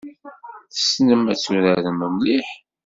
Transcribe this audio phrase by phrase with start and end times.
[0.73, 2.49] Tessnem ad turarem mliḥ?